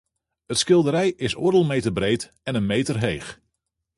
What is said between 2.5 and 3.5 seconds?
in meter heech.